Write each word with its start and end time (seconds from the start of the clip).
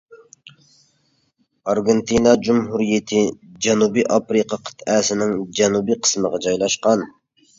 ئارگېنتىنا 1.73 2.31
جۇمھۇرىيىتى 2.47 3.21
جەنۇبىي 3.65 4.07
ئافرىقا 4.15 4.59
قىتئەسىنىڭ 4.69 5.35
جەنۇبىي 5.59 6.01
قىسمىغا 6.07 6.41
جايلاشقان. 6.47 7.07